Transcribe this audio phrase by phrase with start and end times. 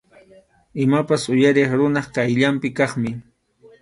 [0.85, 3.11] Imapas uyariq runap qayllanpi kaqmi.